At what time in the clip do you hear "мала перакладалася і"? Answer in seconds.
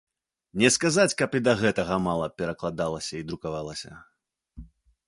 2.09-3.23